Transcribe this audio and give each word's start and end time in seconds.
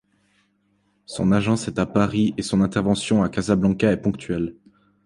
Son 1.05 1.31
agence 1.31 1.67
est 1.67 1.77
à 1.77 1.85
Paris 1.85 2.33
et 2.35 2.41
son 2.41 2.61
intervention 2.61 3.21
à 3.21 3.29
Casablanca 3.29 3.91
est 3.91 4.01
ponctuelle. 4.01 4.55